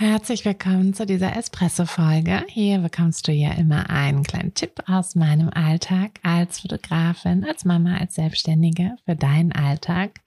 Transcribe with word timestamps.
Herzlich 0.00 0.44
willkommen 0.44 0.94
zu 0.94 1.06
dieser 1.06 1.36
Espresso-Folge. 1.36 2.44
Hier 2.46 2.78
bekommst 2.78 3.26
du 3.26 3.32
ja 3.32 3.50
immer 3.54 3.90
einen 3.90 4.22
kleinen 4.22 4.54
Tipp 4.54 4.80
aus 4.86 5.16
meinem 5.16 5.48
Alltag 5.48 6.20
als 6.22 6.60
Fotografin, 6.60 7.44
als 7.44 7.64
Mama, 7.64 7.96
als 7.96 8.14
Selbstständige 8.14 8.94
für 9.04 9.16
deinen 9.16 9.50
Alltag. 9.50 10.20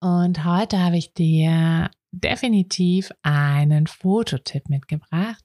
Und 0.00 0.46
heute 0.46 0.78
habe 0.78 0.96
ich 0.96 1.12
dir 1.12 1.90
definitiv 2.10 3.12
einen 3.20 3.86
Fototipp 3.86 4.70
mitgebracht. 4.70 5.44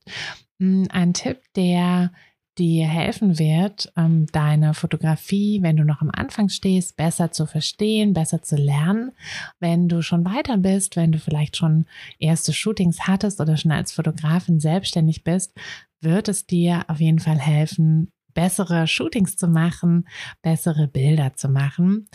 Hm, 0.61 0.87
ein 0.89 1.13
Tipp, 1.13 1.41
der 1.57 2.13
dir 2.57 2.87
helfen 2.87 3.39
wird, 3.39 3.91
ähm, 3.95 4.25
deine 4.31 4.73
Fotografie, 4.73 5.61
wenn 5.61 5.77
du 5.77 5.83
noch 5.83 6.01
am 6.01 6.11
Anfang 6.11 6.49
stehst, 6.49 6.97
besser 6.97 7.31
zu 7.31 7.45
verstehen, 7.45 8.13
besser 8.13 8.41
zu 8.41 8.55
lernen. 8.55 9.11
Wenn 9.59 9.87
du 9.87 10.01
schon 10.01 10.25
weiter 10.25 10.57
bist, 10.57 10.95
wenn 10.95 11.11
du 11.11 11.19
vielleicht 11.19 11.57
schon 11.57 11.85
erste 12.19 12.53
Shootings 12.53 13.07
hattest 13.07 13.39
oder 13.39 13.57
schon 13.57 13.71
als 13.71 13.91
Fotografin 13.91 14.59
selbstständig 14.59 15.23
bist, 15.23 15.53
wird 16.01 16.27
es 16.27 16.45
dir 16.45 16.85
auf 16.87 16.99
jeden 16.99 17.19
Fall 17.19 17.39
helfen, 17.39 18.11
bessere 18.33 18.85
Shootings 18.85 19.35
zu 19.35 19.47
machen, 19.47 20.07
bessere 20.43 20.87
Bilder 20.87 21.33
zu 21.33 21.49
machen. 21.49 22.07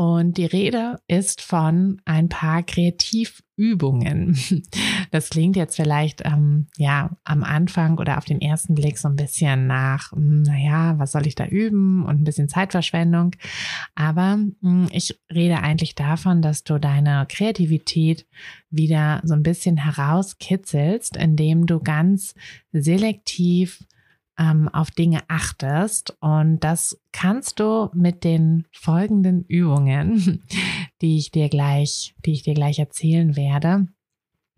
Und 0.00 0.38
die 0.38 0.46
Rede 0.46 0.98
ist 1.08 1.42
von 1.42 2.00
ein 2.06 2.30
paar 2.30 2.62
Kreativübungen. 2.62 4.34
Das 5.10 5.28
klingt 5.28 5.56
jetzt 5.56 5.74
vielleicht 5.74 6.24
ähm, 6.24 6.68
ja 6.76 7.16
am 7.24 7.42
Anfang 7.42 7.98
oder 7.98 8.16
auf 8.16 8.24
den 8.24 8.40
ersten 8.40 8.76
Blick 8.76 8.96
so 8.96 9.08
ein 9.08 9.16
bisschen 9.16 9.66
nach, 9.66 10.12
hm, 10.12 10.42
naja, 10.42 10.98
was 10.98 11.10
soll 11.10 11.26
ich 11.26 11.34
da 11.34 11.46
üben 11.46 12.04
und 12.04 12.20
ein 12.20 12.24
bisschen 12.24 12.48
Zeitverschwendung. 12.48 13.32
Aber 13.96 14.36
mh, 14.36 14.52
hm, 14.62 14.88
ich 14.92 15.20
rede 15.34 15.58
eigentlich 15.58 15.96
davon, 15.96 16.42
dass 16.42 16.62
du 16.62 16.78
deine 16.78 17.26
Kreativität 17.28 18.24
wieder 18.70 19.20
so 19.24 19.34
ein 19.34 19.42
bisschen 19.42 19.76
herauskitzelst, 19.78 21.16
indem 21.16 21.66
du 21.66 21.80
ganz 21.80 22.34
selektiv 22.72 23.84
ähm, 24.40 24.68
auf 24.68 24.90
Dinge 24.90 25.22
achtest. 25.28 26.16
Und 26.20 26.60
das 26.60 26.98
kannst 27.12 27.60
du 27.60 27.90
mit 27.92 28.24
den 28.24 28.66
folgenden 28.72 29.44
Übungen, 29.44 30.42
die 31.02 31.18
ich 31.18 31.30
dir 31.30 31.48
gleich, 31.48 32.14
die 32.24 32.32
ich 32.32 32.42
dir 32.42 32.54
gleich 32.54 32.78
erzählen 32.78 33.36
werde. 33.36 33.86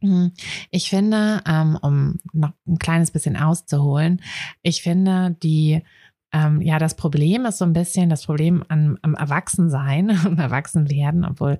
Hm, 0.01 0.33
ich 0.71 0.89
finde, 0.89 1.43
ähm, 1.47 1.77
um 1.83 2.19
noch 2.33 2.53
ein 2.67 2.79
kleines 2.79 3.11
bisschen 3.11 3.37
auszuholen, 3.37 4.23
ich 4.63 4.83
finde 4.83 5.37
die 5.43 5.83
ähm, 6.33 6.61
ja, 6.61 6.79
das 6.79 6.95
Problem 6.95 7.45
ist 7.45 7.59
so 7.59 7.65
ein 7.65 7.73
bisschen 7.73 8.09
das 8.09 8.25
Problem 8.25 8.65
an, 8.69 8.99
am 9.03 9.15
Erwachsensein 9.15 10.11
und 10.27 10.39
Erwachsenwerden, 10.39 11.25
obwohl 11.25 11.59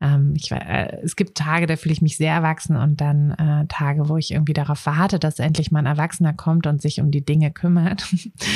ähm, 0.00 0.34
ich, 0.36 0.50
äh, 0.50 0.98
es 1.02 1.16
gibt 1.16 1.36
Tage, 1.36 1.66
da 1.66 1.76
fühle 1.76 1.92
ich 1.92 2.02
mich 2.02 2.16
sehr 2.16 2.32
erwachsen 2.32 2.76
und 2.76 3.00
dann 3.00 3.32
äh, 3.32 3.66
Tage, 3.66 4.08
wo 4.08 4.16
ich 4.16 4.32
irgendwie 4.32 4.54
darauf 4.54 4.86
warte, 4.86 5.18
dass 5.18 5.38
endlich 5.38 5.70
mal 5.70 5.80
ein 5.80 5.86
Erwachsener 5.86 6.32
kommt 6.32 6.66
und 6.66 6.80
sich 6.80 7.00
um 7.00 7.10
die 7.10 7.24
Dinge 7.24 7.50
kümmert. 7.50 8.06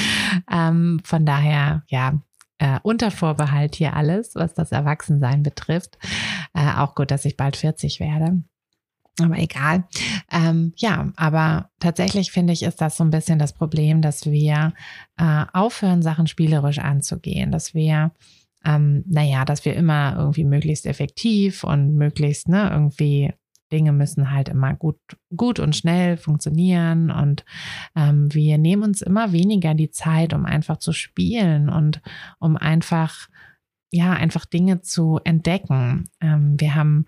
ähm, 0.50 1.00
von 1.04 1.26
daher, 1.26 1.82
ja, 1.88 2.14
äh, 2.58 2.80
unter 2.82 3.10
Vorbehalt 3.10 3.76
hier 3.76 3.94
alles, 3.94 4.34
was 4.34 4.54
das 4.54 4.72
Erwachsensein 4.72 5.42
betrifft. 5.42 5.98
Äh, 6.54 6.72
auch 6.78 6.94
gut, 6.94 7.10
dass 7.10 7.24
ich 7.24 7.36
bald 7.36 7.56
40 7.56 8.00
werde. 8.00 8.42
Aber 9.20 9.38
egal. 9.38 9.84
Ähm, 10.30 10.72
ja, 10.76 11.12
aber 11.16 11.70
tatsächlich 11.80 12.30
finde 12.30 12.52
ich, 12.52 12.62
ist 12.62 12.80
das 12.80 12.96
so 12.96 13.04
ein 13.04 13.10
bisschen 13.10 13.38
das 13.38 13.52
Problem, 13.52 14.00
dass 14.02 14.26
wir 14.26 14.74
äh, 15.16 15.44
aufhören, 15.52 16.02
Sachen 16.02 16.26
spielerisch 16.26 16.78
anzugehen, 16.78 17.50
dass 17.50 17.74
wir, 17.74 18.12
ähm, 18.64 19.04
naja, 19.06 19.44
dass 19.44 19.64
wir 19.64 19.74
immer 19.74 20.14
irgendwie 20.16 20.44
möglichst 20.44 20.86
effektiv 20.86 21.64
und 21.64 21.94
möglichst, 21.94 22.48
ne, 22.48 22.70
irgendwie 22.70 23.32
Dinge 23.72 23.92
müssen 23.92 24.30
halt 24.30 24.48
immer 24.48 24.74
gut, 24.74 24.98
gut 25.36 25.58
und 25.58 25.76
schnell 25.76 26.16
funktionieren 26.16 27.10
und 27.10 27.44
ähm, 27.94 28.32
wir 28.32 28.58
nehmen 28.58 28.82
uns 28.82 29.02
immer 29.02 29.32
weniger 29.32 29.74
die 29.74 29.90
Zeit, 29.90 30.32
um 30.32 30.46
einfach 30.46 30.78
zu 30.78 30.92
spielen 30.92 31.68
und 31.68 32.00
um 32.38 32.56
einfach, 32.56 33.28
ja, 33.90 34.12
einfach 34.12 34.46
Dinge 34.46 34.80
zu 34.80 35.20
entdecken. 35.24 36.08
Ähm, 36.20 36.58
wir 36.58 36.74
haben 36.74 37.06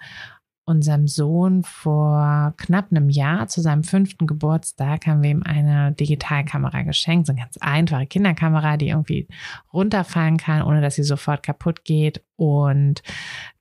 unserem 0.65 1.09
Sohn 1.09 1.65
vor 1.65 2.54
knapp 2.56 2.91
einem 2.91 3.09
Jahr 3.09 3.48
zu 3.48 3.60
seinem 3.60 3.82
fünften 3.82 4.26
Geburtstag 4.26 5.06
haben 5.06 5.22
wir 5.22 5.31
ihm 5.31 5.43
eine 5.43 5.93
Digitalkamera 5.93 6.82
geschenkt, 6.82 7.26
so 7.26 7.32
eine 7.32 7.41
ganz 7.41 7.56
einfache 7.60 8.06
Kinderkamera, 8.06 8.76
die 8.76 8.88
irgendwie 8.88 9.26
runterfallen 9.72 10.37
kann, 10.37 10.62
ohne 10.62 10.81
dass 10.81 10.94
sie 10.94 11.03
sofort 11.03 11.43
kaputt 11.43 11.84
geht 11.84 12.22
und 12.37 13.03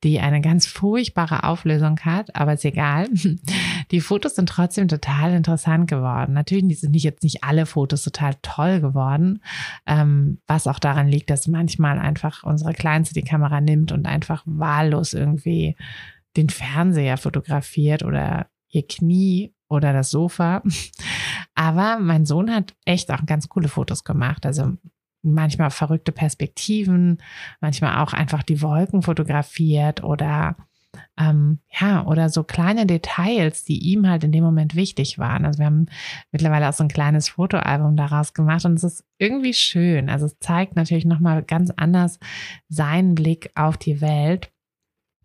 die 0.04 0.20
eine 0.20 0.40
ganz 0.40 0.66
furchtbare 0.66 1.44
Auflösung 1.44 2.00
hat, 2.00 2.34
aber 2.34 2.54
ist 2.54 2.64
egal. 2.64 3.08
Die 3.90 4.00
Fotos 4.00 4.36
sind 4.36 4.48
trotzdem 4.48 4.88
total 4.88 5.34
interessant 5.34 5.90
geworden. 5.90 6.32
Natürlich 6.32 6.80
sind 6.80 6.92
nicht 6.92 7.02
jetzt 7.02 7.22
nicht 7.22 7.44
alle 7.44 7.66
Fotos 7.66 8.04
total 8.04 8.36
toll 8.40 8.80
geworden, 8.80 9.42
ähm, 9.86 10.38
was 10.46 10.66
auch 10.66 10.78
daran 10.78 11.08
liegt, 11.08 11.28
dass 11.28 11.48
manchmal 11.48 11.98
einfach 11.98 12.44
unsere 12.44 12.72
Kleinste 12.72 13.14
die 13.14 13.24
Kamera 13.24 13.60
nimmt 13.60 13.92
und 13.92 14.06
einfach 14.06 14.42
wahllos 14.46 15.12
irgendwie 15.12 15.76
den 16.36 16.48
Fernseher 16.48 17.16
fotografiert 17.16 18.02
oder 18.02 18.46
ihr 18.68 18.86
Knie 18.86 19.54
oder 19.68 19.92
das 19.92 20.10
Sofa. 20.10 20.62
Aber 21.54 21.98
mein 21.98 22.26
Sohn 22.26 22.54
hat 22.54 22.74
echt 22.84 23.10
auch 23.10 23.26
ganz 23.26 23.48
coole 23.48 23.68
Fotos 23.68 24.04
gemacht. 24.04 24.46
Also 24.46 24.76
manchmal 25.22 25.70
verrückte 25.70 26.12
Perspektiven, 26.12 27.18
manchmal 27.60 28.02
auch 28.02 28.12
einfach 28.12 28.42
die 28.42 28.62
Wolken 28.62 29.02
fotografiert 29.02 30.02
oder 30.02 30.56
ähm, 31.18 31.60
ja, 31.78 32.04
oder 32.06 32.30
so 32.30 32.42
kleine 32.42 32.86
Details, 32.86 33.64
die 33.64 33.78
ihm 33.78 34.08
halt 34.08 34.24
in 34.24 34.32
dem 34.32 34.42
Moment 34.42 34.74
wichtig 34.74 35.18
waren. 35.18 35.44
Also 35.44 35.58
wir 35.58 35.66
haben 35.66 35.86
mittlerweile 36.32 36.68
auch 36.68 36.72
so 36.72 36.82
ein 36.82 36.88
kleines 36.88 37.28
Fotoalbum 37.28 37.96
daraus 37.96 38.34
gemacht 38.34 38.64
und 38.64 38.74
es 38.74 38.84
ist 38.84 39.04
irgendwie 39.18 39.54
schön. 39.54 40.08
Also 40.08 40.26
es 40.26 40.38
zeigt 40.40 40.76
natürlich 40.76 41.04
nochmal 41.04 41.42
ganz 41.42 41.70
anders 41.76 42.18
seinen 42.68 43.14
Blick 43.14 43.50
auf 43.54 43.76
die 43.76 44.00
Welt. 44.00 44.50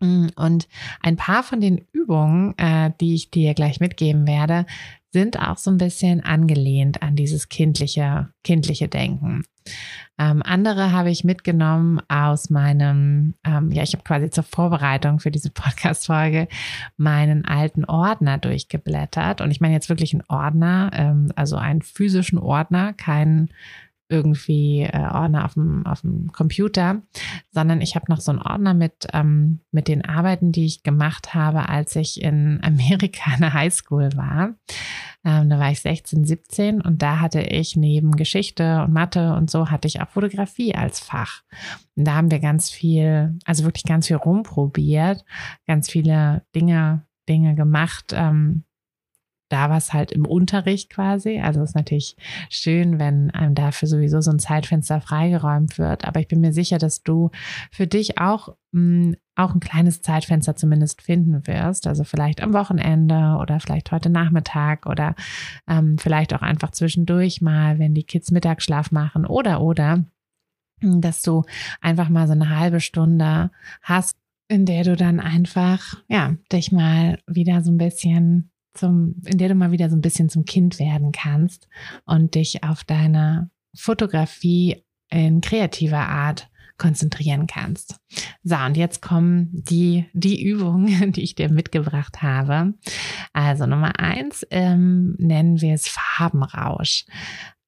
Mm, 0.00 0.26
und 0.36 0.68
ein 1.02 1.16
paar 1.16 1.42
von 1.42 1.60
den 1.60 1.86
Übungen, 1.92 2.56
äh, 2.58 2.90
die 3.00 3.14
ich 3.14 3.30
dir 3.30 3.54
gleich 3.54 3.80
mitgeben 3.80 4.26
werde, 4.26 4.66
sind 5.12 5.40
auch 5.40 5.56
so 5.56 5.70
ein 5.70 5.78
bisschen 5.78 6.22
angelehnt 6.22 7.02
an 7.02 7.16
dieses 7.16 7.48
kindliche, 7.48 8.28
kindliche 8.44 8.88
Denken. 8.88 9.44
Ähm, 10.18 10.42
andere 10.44 10.92
habe 10.92 11.10
ich 11.10 11.24
mitgenommen 11.24 12.00
aus 12.08 12.50
meinem, 12.50 13.34
ähm, 13.44 13.70
ja, 13.72 13.82
ich 13.82 13.92
habe 13.92 14.04
quasi 14.04 14.30
zur 14.30 14.44
Vorbereitung 14.44 15.18
für 15.18 15.30
diese 15.30 15.50
Podcast-Folge 15.54 16.48
meinen 16.96 17.44
alten 17.44 17.84
Ordner 17.84 18.38
durchgeblättert. 18.38 19.40
Und 19.40 19.50
ich 19.50 19.60
meine 19.60 19.74
jetzt 19.74 19.88
wirklich 19.88 20.12
einen 20.12 20.24
Ordner, 20.28 20.90
ähm, 20.92 21.32
also 21.34 21.56
einen 21.56 21.82
physischen 21.82 22.38
Ordner, 22.38 22.92
keinen 22.92 23.50
irgendwie 24.08 24.82
äh, 24.82 25.08
Ordner 25.12 25.44
auf 25.44 25.54
dem, 25.54 25.84
auf 25.86 26.02
dem 26.02 26.30
Computer, 26.32 27.02
sondern 27.50 27.80
ich 27.80 27.96
habe 27.96 28.06
noch 28.08 28.20
so 28.20 28.30
einen 28.30 28.42
Ordner 28.42 28.74
mit, 28.74 29.08
ähm, 29.12 29.60
mit 29.72 29.88
den 29.88 30.04
Arbeiten, 30.04 30.52
die 30.52 30.66
ich 30.66 30.82
gemacht 30.82 31.34
habe, 31.34 31.68
als 31.68 31.96
ich 31.96 32.22
in 32.22 32.60
Amerika 32.64 33.34
in 33.34 33.40
der 33.40 33.54
Highschool 33.54 34.10
war. 34.14 34.54
Ähm, 35.24 35.50
da 35.50 35.58
war 35.58 35.70
ich 35.70 35.80
16, 35.80 36.24
17 36.24 36.80
und 36.80 37.02
da 37.02 37.18
hatte 37.18 37.40
ich 37.40 37.74
neben 37.74 38.12
Geschichte 38.12 38.82
und 38.82 38.92
Mathe 38.92 39.34
und 39.34 39.50
so 39.50 39.70
hatte 39.70 39.88
ich 39.88 40.00
auch 40.00 40.08
Fotografie 40.08 40.74
als 40.74 41.00
Fach. 41.00 41.42
Und 41.96 42.04
da 42.06 42.14
haben 42.14 42.30
wir 42.30 42.38
ganz 42.38 42.70
viel, 42.70 43.36
also 43.44 43.64
wirklich 43.64 43.84
ganz 43.84 44.06
viel 44.06 44.16
rumprobiert, 44.16 45.24
ganz 45.66 45.90
viele 45.90 46.42
Dinge, 46.54 47.06
Dinge 47.28 47.56
gemacht, 47.56 48.12
ähm, 48.14 48.62
da 49.48 49.70
war 49.70 49.76
es 49.76 49.92
halt 49.92 50.10
im 50.12 50.26
Unterricht 50.26 50.90
quasi. 50.90 51.40
Also 51.40 51.60
es 51.60 51.70
ist 51.70 51.76
natürlich 51.76 52.16
schön, 52.50 52.98
wenn 52.98 53.30
einem 53.30 53.54
dafür 53.54 53.88
sowieso 53.88 54.20
so 54.20 54.30
ein 54.30 54.38
Zeitfenster 54.38 55.00
freigeräumt 55.00 55.78
wird. 55.78 56.04
Aber 56.04 56.20
ich 56.20 56.28
bin 56.28 56.40
mir 56.40 56.52
sicher, 56.52 56.78
dass 56.78 57.02
du 57.02 57.30
für 57.70 57.86
dich 57.86 58.18
auch, 58.18 58.56
mh, 58.72 58.80
mm, 58.80 59.16
auch 59.36 59.54
ein 59.54 59.60
kleines 59.60 60.00
Zeitfenster 60.00 60.56
zumindest 60.56 61.02
finden 61.02 61.46
wirst. 61.46 61.86
Also 61.86 62.04
vielleicht 62.04 62.42
am 62.42 62.54
Wochenende 62.54 63.36
oder 63.40 63.60
vielleicht 63.60 63.92
heute 63.92 64.08
Nachmittag 64.08 64.86
oder 64.86 65.14
ähm, 65.68 65.98
vielleicht 65.98 66.34
auch 66.34 66.42
einfach 66.42 66.70
zwischendurch 66.70 67.42
mal, 67.42 67.78
wenn 67.78 67.94
die 67.94 68.04
Kids 68.04 68.30
Mittagsschlaf 68.30 68.90
machen 68.90 69.26
oder 69.26 69.60
oder 69.60 70.04
dass 70.80 71.22
du 71.22 71.44
einfach 71.80 72.08
mal 72.08 72.26
so 72.26 72.32
eine 72.32 72.58
halbe 72.58 72.80
Stunde 72.80 73.50
hast, 73.82 74.16
in 74.48 74.64
der 74.64 74.84
du 74.84 74.96
dann 74.96 75.20
einfach, 75.20 75.96
ja, 76.08 76.36
dich 76.52 76.72
mal 76.72 77.18
wieder 77.26 77.62
so 77.62 77.70
ein 77.70 77.78
bisschen 77.78 78.50
zum, 78.76 79.20
in 79.24 79.38
der 79.38 79.48
du 79.48 79.54
mal 79.54 79.70
wieder 79.70 79.90
so 79.90 79.96
ein 79.96 80.02
bisschen 80.02 80.28
zum 80.28 80.44
Kind 80.44 80.78
werden 80.78 81.12
kannst 81.12 81.68
und 82.04 82.34
dich 82.34 82.62
auf 82.62 82.84
deine 82.84 83.50
Fotografie 83.74 84.84
in 85.10 85.40
kreativer 85.40 86.08
Art 86.08 86.48
konzentrieren 86.78 87.46
kannst. 87.46 87.98
So, 88.42 88.56
und 88.56 88.76
jetzt 88.76 89.00
kommen 89.00 89.50
die, 89.52 90.06
die 90.12 90.42
Übungen, 90.42 91.12
die 91.12 91.22
ich 91.22 91.34
dir 91.34 91.50
mitgebracht 91.50 92.22
habe. 92.22 92.74
Also 93.32 93.66
Nummer 93.66 93.98
eins 93.98 94.46
ähm, 94.50 95.14
nennen 95.18 95.60
wir 95.60 95.74
es 95.74 95.88
Farbenrausch. 95.88 97.06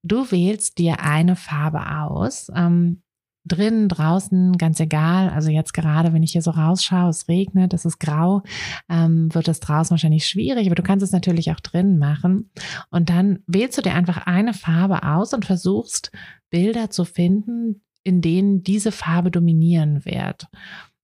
Du 0.03 0.31
wählst 0.31 0.79
dir 0.79 1.01
eine 1.01 1.37
Farbe 1.37 1.99
aus. 2.01 2.51
Ähm, 2.55 3.03
drin, 3.49 3.89
draußen, 3.89 4.59
ganz 4.59 4.79
egal. 4.81 5.31
Also 5.31 5.51
jetzt 5.51 5.75
gerade, 5.75 6.13
wenn 6.13 6.23
ich 6.23 6.33
hier 6.33 6.43
so 6.43 6.51
rausschaue, 6.51 7.11
es 7.11 7.29
regnet, 7.29 7.75
es 7.75 7.85
ist 7.85 7.99
grau, 7.99 8.43
ähm, 8.89 9.35
wird 9.35 9.49
es 9.49 9.61
draußen 9.61 9.91
wahrscheinlich 9.91 10.27
schwierig, 10.27 10.67
aber 10.67 10.75
du 10.75 10.83
kannst 10.83 11.03
es 11.03 11.13
natürlich 11.13 11.51
auch 11.51 11.61
drin 11.61 11.99
machen. 11.99 12.51
Und 12.91 13.11
dann 13.11 13.41
wählst 13.47 13.79
du 13.79 13.83
dir 13.83 13.95
einfach 13.95 14.27
eine 14.27 14.55
Farbe 14.55 15.03
aus 15.03 15.35
und 15.35 15.45
versuchst 15.45 16.13
Bilder 16.51 16.91
zu 16.91 17.05
finden, 17.05 17.83
in 18.05 18.21
denen 18.21 18.63
diese 18.63 18.93
Farbe 18.93 19.31
dominieren 19.31 20.05
wird. 20.05 20.47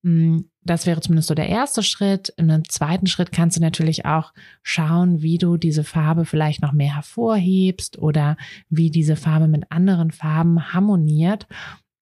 Mm, 0.05 0.41
das 0.63 0.87
wäre 0.87 1.01
zumindest 1.01 1.29
so 1.29 1.35
der 1.35 1.49
erste 1.49 1.83
Schritt. 1.83 2.29
In 2.37 2.51
einem 2.51 2.69
zweiten 2.69 3.07
Schritt 3.07 3.33
kannst 3.33 3.57
du 3.57 3.61
natürlich 3.61 4.05
auch 4.05 4.33
schauen, 4.63 5.23
wie 5.23 5.39
du 5.39 5.57
diese 5.57 5.83
Farbe 5.83 6.27
vielleicht 6.27 6.63
noch 6.63 6.73
mehr 6.73 6.95
hervorhebst 6.95 7.99
oder 7.99 8.37
wie 8.69 8.91
diese 8.91 9.17
Farbe 9.17 9.49
mit 9.49 9.71
anderen 9.71 10.11
Farben 10.11 10.73
harmoniert. 10.73 11.47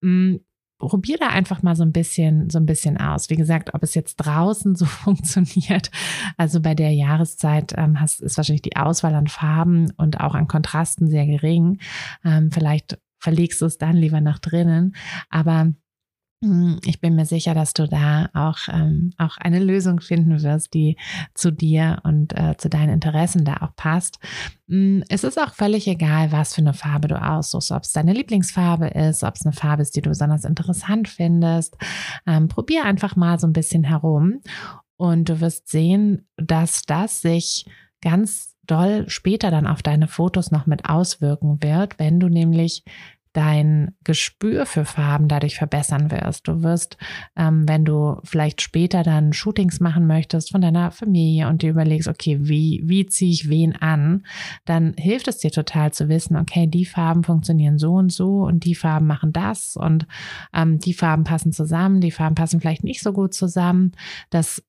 Mm, 0.03 0.37
probier 0.79 1.17
da 1.19 1.29
einfach 1.29 1.63
mal 1.63 1.77
so 1.77 1.85
ein 1.85 1.93
bisschen, 1.93 2.51
so 2.51 2.59
ein 2.59 2.67
bisschen 2.67 2.99
aus. 2.99 3.31
Wie 3.31 3.37
gesagt, 3.37 3.75
ob 3.75 3.83
es 3.83 3.95
jetzt 3.95 4.17
draußen 4.17 4.75
so 4.77 4.85
funktioniert. 4.85 5.91
Also 6.37 6.61
bei 6.61 6.75
der 6.75 6.93
Jahreszeit 6.93 7.73
ähm, 7.77 8.01
hast, 8.01 8.21
ist 8.21 8.37
wahrscheinlich 8.37 8.63
die 8.63 8.77
Auswahl 8.77 9.15
an 9.15 9.29
Farben 9.29 9.93
und 9.97 10.21
auch 10.21 10.35
an 10.35 10.49
Kontrasten 10.49 11.09
sehr 11.09 11.27
gering. 11.27 11.79
Ähm, 12.25 12.51
vielleicht 12.51 12.99
verlegst 13.19 13.61
du 13.63 13.67
es 13.67 13.79
dann 13.79 13.97
lieber 13.97 14.21
nach 14.21 14.41
drinnen. 14.41 14.97
Aber 15.31 15.61
hm, 15.61 15.77
ich 16.85 17.01
bin 17.01 17.15
mir 17.15 17.25
sicher, 17.25 17.55
dass 17.55 17.73
du 17.73 17.87
da 17.87 18.29
auch, 18.35 18.59
ähm, 18.69 19.13
auch 19.17 19.37
eine 19.37 19.61
Lösung 19.61 20.01
finden 20.01 20.43
wirst, 20.43 20.75
die 20.75 20.97
zu 21.35 21.53
dir 21.53 22.01
und 22.03 22.37
äh, 22.37 22.57
zu 22.57 22.69
deinen 22.69 22.95
Interessen 22.95 23.45
da 23.45 23.59
auch 23.61 23.77
passt. 23.77 24.19
Hm, 24.69 25.05
es 25.09 25.23
ist 25.23 25.41
auch 25.41 25.55
völlig 25.55 25.87
egal, 25.87 26.33
was 26.33 26.55
für 26.55 26.63
eine 26.63 26.75
Farbe 26.75 27.07
du 27.07 27.23
aussuchst, 27.23 27.71
ob 27.71 27.85
es 27.85 27.93
deine 27.93 28.13
Lieblingsfarbe 28.13 28.89
ist, 28.89 29.23
ob 29.23 29.37
es 29.37 29.47
eine 29.47 29.53
Farbe 29.53 29.83
ist, 29.83 29.95
die 29.95 30.03
du 30.03 30.09
besonders 30.09 30.45
interessant 30.45 31.09
findest. 31.09 31.77
Ähm, 32.27 32.49
probier 32.49 32.85
einfach 32.85 33.15
mal 33.15 33.39
so 33.39 33.47
ein 33.47 33.53
bisschen 33.53 33.85
herum 33.85 34.41
und 34.97 35.29
du 35.29 35.41
wirst 35.41 35.69
sehen, 35.69 36.27
dass 36.37 36.83
das 36.83 37.21
sich 37.21 37.67
ganz 38.01 38.57
doll 38.65 39.09
später 39.09 39.53
dann 39.53 39.69
auf 39.69 39.83
deine 39.83 40.09
Fotos 40.09 40.51
noch 40.51 40.67
mit 40.67 40.89
auswirken 40.89 41.63
wird, 41.63 42.01
wenn 42.01 42.19
du 42.19 42.29
nämlich 42.29 42.83
dein 43.33 43.95
Gespür 44.05 44.67
für 44.67 44.85
Farben 44.85 45.29
dadurch 45.29 45.57
verbessern 45.57 46.11
wirst. 46.11 46.49
Du 46.49 46.63
wirst, 46.63 46.97
ähm, 47.37 47.67
wenn 47.67 47.85
du 47.85 48.21
vielleicht 48.25 48.61
später 48.61 49.03
dann 49.03 49.33
Shootings 49.33 49.81
machen 49.81 50.07
möchtest 50.07 50.53
von 50.53 50.61
deiner 50.61 50.91
Familie 50.91 51.49
und 51.49 51.63
dir 51.63 51.71
überlegst, 51.71 52.09
okay, 52.09 52.39
wie, 52.43 52.83
wie 52.85 53.07
ziehe 53.07 53.33
ich 53.33 53.49
wen 53.49 53.75
an, 53.75 54.25
dann 54.65 54.95
hilft 54.99 55.29
es 55.29 55.39
dir 55.39 55.51
total 55.51 55.93
zu 55.93 56.09
wissen, 56.09 56.37
okay, 56.37 56.67
die 56.67 56.85
Farben 56.85 57.25
funktionieren 57.25 57.79
so 57.79 57.95
und 57.95 58.13
so 58.13 58.43
und 58.43 58.65
die 58.65 58.75
Farben 58.75 59.07
machen 59.07 59.33
das 59.33 59.77
und 59.77 60.07
ähm, 60.53 60.79
die 60.79 60.95
Farben 60.95 61.25
passen 61.25 61.53
zusammen, 61.53 62.01
die 62.01 62.11
Farben 62.11 62.35
passen 62.35 62.61
vielleicht 62.61 62.85
nicht 62.85 63.03
so 63.03 63.13
gut 63.13 63.35
zusammen. 63.35 63.93
Das 64.31 64.63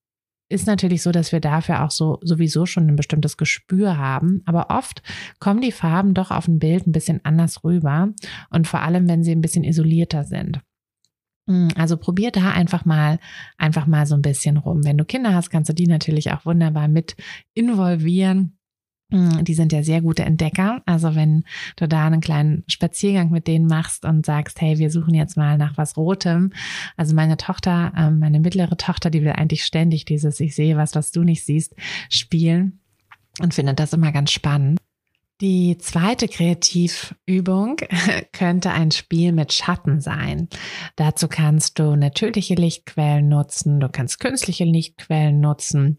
ist 0.54 0.68
natürlich 0.68 1.02
so, 1.02 1.12
dass 1.12 1.32
wir 1.32 1.40
dafür 1.40 1.84
auch 1.84 1.92
so 1.92 2.20
sowieso 2.22 2.66
schon 2.66 2.88
ein 2.88 2.96
bestimmtes 2.96 3.38
Gespür 3.38 3.98
haben. 3.98 4.42
Aber 4.46 4.70
oft 4.70 5.02
kommen 5.40 5.62
die 5.62 5.72
Farben 5.72 6.14
doch 6.14 6.32
auf 6.32 6.48
ein 6.48 6.60
Bild 6.60 6.88
ein 6.88 6.92
bisschen 6.92 7.20
anders 7.24 7.64
rüber 7.64 8.14
und 8.50 8.68
vor 8.68 8.82
allem, 8.82 9.08
wenn 9.10 9.24
sie 9.24 9.32
ein 9.32 9.42
bisschen 9.42 9.64
isolierter 9.64 10.24
sind. 10.24 10.62
Hm, 11.50 11.70
also 11.76 11.98
probier 11.98 12.32
da 12.32 12.52
einfach 12.52 12.86
mal, 12.86 13.20
einfach 13.58 13.88
mal 13.88 14.06
so 14.06 14.16
ein 14.16 14.22
bisschen 14.22 14.58
rum. 14.58 14.86
Wenn 14.86 14.98
du 14.98 15.06
Kinder 15.06 15.34
hast, 15.34 15.50
kannst 15.50 15.70
du 15.70 15.74
die 15.74 15.88
natürlich 15.88 16.32
auch 16.32 16.46
wunderbar 16.46 16.88
mit 16.88 17.16
involvieren. 17.54 18.58
Hm, 19.12 19.44
die 19.44 19.54
sind 19.54 19.72
ja 19.72 19.84
sehr 19.84 20.02
gute 20.02 20.24
Entdecker. 20.24 20.82
Also 20.86 21.16
wenn 21.16 21.44
du 21.76 21.88
da 21.88 22.08
einen 22.08 22.22
kleinen 22.22 22.64
Spaziergang 22.68 23.30
mit 23.30 23.48
denen 23.48 23.68
machst 23.68 24.06
und 24.06 24.26
sagst, 24.26 24.60
hey, 24.62 24.78
wir 24.80 24.90
suchen 24.90 25.14
jetzt 25.14 25.38
mal 25.38 25.58
nach 25.58 25.78
was 25.78 25.98
Rotem. 25.98 26.52
Also 26.98 27.16
meine 27.16 27.38
Tochter, 27.38 27.94
ähm, 27.96 28.20
meine 28.20 28.40
mittlere 28.40 28.78
Tochter, 28.78 29.10
die 29.10 29.22
will 29.22 29.34
eigentlich 29.34 29.66
ständig 29.66 30.06
dieses 30.06 30.40
Ich 30.40 30.56
sehe 30.56 30.78
was, 30.78 30.96
was 30.96 31.12
du 31.12 31.24
nicht 31.24 31.46
siehst, 31.46 31.76
spielen 32.10 32.80
und 33.40 33.54
findet 33.54 33.80
das 33.80 33.94
immer 33.94 34.12
ganz 34.12 34.32
spannend. 34.32 34.80
Die 35.42 35.78
zweite 35.78 36.28
Kreativübung 36.28 37.78
könnte 38.32 38.72
ein 38.72 38.92
Spiel 38.92 39.32
mit 39.34 39.52
Schatten 39.52 40.00
sein. 40.00 40.48
Dazu 40.96 41.28
kannst 41.28 41.80
du 41.80 41.96
natürliche 41.96 42.56
Lichtquellen 42.56 43.28
nutzen, 43.28 43.80
du 43.80 43.90
kannst 43.90 44.20
künstliche 44.20 44.64
Lichtquellen 44.64 45.42
nutzen. 45.42 45.98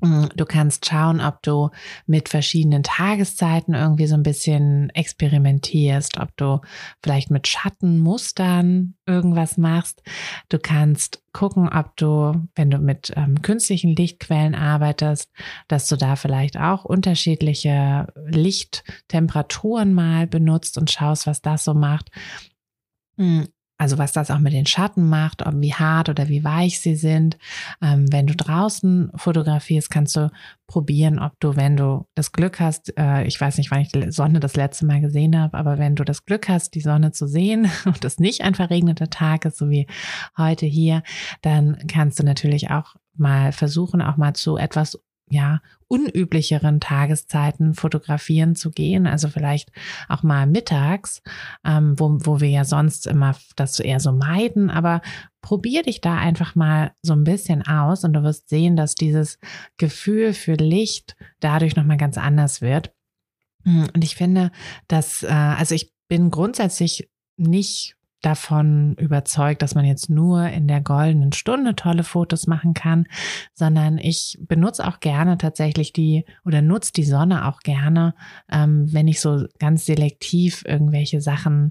Mm, 0.00 0.26
du 0.34 0.44
kannst 0.44 0.84
schauen, 0.86 1.20
ob 1.22 1.42
du 1.42 1.70
mit 2.06 2.28
verschiedenen 2.28 2.82
Tageszeiten 2.82 3.74
irgendwie 3.74 4.06
so 4.06 4.14
ein 4.14 4.22
bisschen 4.22 4.90
experimentierst, 4.90 6.18
ob 6.18 6.36
du 6.36 6.60
vielleicht 7.02 7.30
mit 7.30 7.48
Schattenmustern 7.48 8.94
irgendwas 9.06 9.56
machst. 9.56 10.02
Du 10.50 10.58
kannst 10.58 11.22
gucken, 11.32 11.68
ob 11.70 11.96
du, 11.96 12.46
wenn 12.54 12.70
du 12.70 12.78
mit 12.78 13.12
ähm, 13.16 13.40
künstlichen 13.40 13.96
Lichtquellen 13.96 14.54
arbeitest, 14.54 15.30
dass 15.68 15.88
du 15.88 15.96
da 15.96 16.16
vielleicht 16.16 16.58
auch 16.58 16.84
unterschiedliche 16.84 18.06
Lichttemperaturen 18.26 19.94
mal 19.94 20.26
benutzt 20.26 20.76
und 20.76 20.90
schaust, 20.90 21.26
was 21.26 21.40
das 21.40 21.64
so 21.64 21.72
macht. 21.72 22.10
Also 23.78 23.98
was 23.98 24.12
das 24.12 24.30
auch 24.30 24.38
mit 24.38 24.54
den 24.54 24.66
Schatten 24.66 25.08
macht, 25.08 25.44
ob 25.44 25.60
wie 25.60 25.74
hart 25.74 26.08
oder 26.08 26.28
wie 26.28 26.44
weich 26.44 26.80
sie 26.80 26.96
sind. 26.96 27.36
Ähm, 27.82 28.06
wenn 28.10 28.26
du 28.26 28.34
draußen 28.34 29.10
fotografierst, 29.16 29.90
kannst 29.90 30.16
du 30.16 30.30
probieren, 30.66 31.18
ob 31.18 31.38
du, 31.40 31.56
wenn 31.56 31.76
du 31.76 32.06
das 32.14 32.32
Glück 32.32 32.58
hast, 32.58 32.96
äh, 32.98 33.24
ich 33.24 33.40
weiß 33.40 33.58
nicht, 33.58 33.70
wann 33.70 33.80
ich 33.80 33.92
die 33.92 34.10
Sonne 34.10 34.40
das 34.40 34.56
letzte 34.56 34.86
Mal 34.86 35.00
gesehen 35.00 35.38
habe, 35.38 35.56
aber 35.56 35.78
wenn 35.78 35.94
du 35.94 36.04
das 36.04 36.24
Glück 36.24 36.48
hast, 36.48 36.74
die 36.74 36.80
Sonne 36.80 37.12
zu 37.12 37.26
sehen 37.26 37.70
und 37.84 38.04
es 38.04 38.18
nicht 38.18 38.42
ein 38.42 38.54
verregneter 38.54 39.10
Tag 39.10 39.44
ist, 39.44 39.58
so 39.58 39.68
wie 39.68 39.86
heute 40.36 40.66
hier, 40.66 41.02
dann 41.42 41.76
kannst 41.86 42.18
du 42.18 42.24
natürlich 42.24 42.70
auch 42.70 42.96
mal 43.14 43.52
versuchen, 43.52 44.02
auch 44.02 44.16
mal 44.16 44.34
zu 44.34 44.56
etwas 44.56 44.98
ja, 45.28 45.60
unüblicheren 45.88 46.80
Tageszeiten 46.80 47.74
fotografieren 47.74 48.54
zu 48.54 48.70
gehen, 48.70 49.06
also 49.06 49.28
vielleicht 49.28 49.70
auch 50.08 50.22
mal 50.22 50.46
mittags, 50.46 51.22
ähm, 51.64 51.98
wo, 51.98 52.18
wo 52.20 52.40
wir 52.40 52.48
ja 52.48 52.64
sonst 52.64 53.06
immer 53.06 53.36
das 53.56 53.80
eher 53.80 54.00
so 54.00 54.12
meiden, 54.12 54.70
aber 54.70 55.02
probier 55.42 55.82
dich 55.82 56.00
da 56.00 56.16
einfach 56.16 56.54
mal 56.54 56.92
so 57.02 57.12
ein 57.12 57.24
bisschen 57.24 57.66
aus 57.66 58.04
und 58.04 58.12
du 58.12 58.22
wirst 58.22 58.48
sehen, 58.48 58.76
dass 58.76 58.94
dieses 58.94 59.38
Gefühl 59.76 60.32
für 60.32 60.54
Licht 60.54 61.16
dadurch 61.40 61.76
nochmal 61.76 61.98
ganz 61.98 62.18
anders 62.18 62.60
wird. 62.60 62.92
Und 63.94 64.04
ich 64.04 64.14
finde, 64.14 64.52
dass, 64.86 65.22
äh, 65.24 65.28
also 65.28 65.74
ich 65.74 65.92
bin 66.08 66.30
grundsätzlich 66.30 67.10
nicht 67.36 67.96
davon 68.26 68.94
überzeugt, 68.94 69.62
dass 69.62 69.76
man 69.76 69.84
jetzt 69.84 70.10
nur 70.10 70.48
in 70.48 70.66
der 70.66 70.80
goldenen 70.80 71.32
Stunde 71.32 71.76
tolle 71.76 72.02
Fotos 72.02 72.48
machen 72.48 72.74
kann, 72.74 73.06
sondern 73.54 73.98
ich 73.98 74.36
benutze 74.40 74.86
auch 74.86 74.98
gerne 74.98 75.38
tatsächlich 75.38 75.92
die 75.92 76.24
oder 76.44 76.60
nutze 76.60 76.92
die 76.92 77.04
Sonne 77.04 77.46
auch 77.46 77.60
gerne, 77.60 78.16
ähm, 78.50 78.92
wenn 78.92 79.06
ich 79.06 79.20
so 79.20 79.46
ganz 79.60 79.86
selektiv 79.86 80.64
irgendwelche 80.66 81.20
Sachen 81.20 81.70